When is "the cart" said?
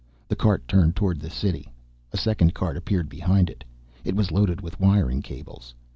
0.29-0.67